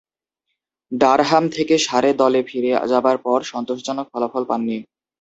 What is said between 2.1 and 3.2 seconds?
দলে ফিরে যাবার